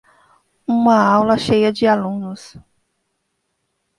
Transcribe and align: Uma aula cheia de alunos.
Uma 0.65 0.95
aula 0.99 1.37
cheia 1.37 1.71
de 1.71 1.85
alunos. 1.85 2.57